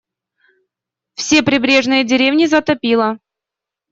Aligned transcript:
Все 1.13 1.43
прибрежные 1.43 2.03
деревни 2.03 2.47
затопило. 2.47 3.19